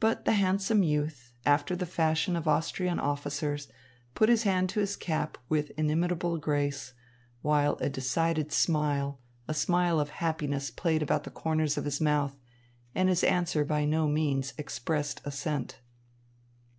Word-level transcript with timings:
But 0.00 0.24
the 0.24 0.32
handsome 0.32 0.82
youth, 0.82 1.34
after 1.44 1.76
the 1.76 1.84
fashion 1.84 2.36
of 2.36 2.48
Austrian 2.48 2.98
officers, 2.98 3.68
put 4.14 4.30
his 4.30 4.44
hand 4.44 4.70
to 4.70 4.80
his 4.80 4.96
cap 4.96 5.36
with 5.50 5.70
inimitable 5.76 6.38
grace, 6.38 6.94
while 7.42 7.74
a 7.82 7.90
decided 7.90 8.50
smile, 8.50 9.20
a 9.46 9.52
smile 9.52 10.00
of 10.00 10.08
happiness, 10.08 10.70
played 10.70 11.02
about 11.02 11.24
the 11.24 11.30
corners 11.30 11.76
of 11.76 11.84
his 11.84 12.00
mouth, 12.00 12.34
and 12.94 13.10
his 13.10 13.22
answer 13.22 13.62
by 13.62 13.84
no 13.84 14.08
means 14.08 14.54
expressed 14.56 15.20
assent. 15.22 15.80